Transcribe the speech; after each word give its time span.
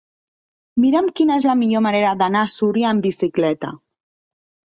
Mira'm 0.83 1.09
quina 1.19 1.35
és 1.41 1.45
la 1.49 1.55
millor 1.59 1.83
manera 1.87 2.15
d'anar 2.21 2.41
a 2.45 2.49
Súria 2.55 2.89
amb 2.93 3.07
bicicleta. 3.09 3.71